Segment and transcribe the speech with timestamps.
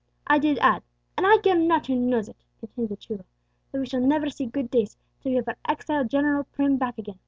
[0.25, 0.81] I did add
[1.15, 3.23] and I care not who knows it," continued the chulo,
[3.71, 6.97] "that we shall never see good days till we have our exiled General Prim back
[6.97, 7.19] again!